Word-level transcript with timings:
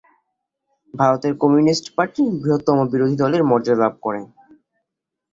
ভারতের 0.93 1.33
Communist 1.41 1.85
Party 1.95 2.21
বৃহত্তম 2.35 2.77
বিরোধী 2.91 3.15
দলের 3.23 3.41
মর্যাদা 3.43 3.81
লাভ 3.81 3.93
করে। 4.05 4.21